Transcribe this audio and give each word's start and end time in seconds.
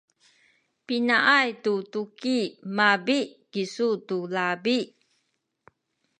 pinaay 0.85 1.49
ku 1.63 1.73
tuki 1.91 2.39
mabi’ 2.77 3.19
kisu 3.51 3.87
tu 4.07 4.17
labi? 4.35 4.77